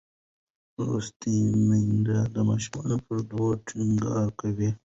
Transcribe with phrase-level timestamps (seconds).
[0.83, 1.35] لوستې
[1.67, 4.69] میندې د ماشوم پر ودې ټینګار کوي.